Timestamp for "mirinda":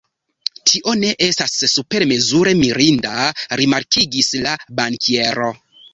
2.63-3.29